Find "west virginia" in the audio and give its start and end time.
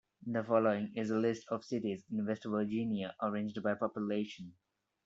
2.25-3.13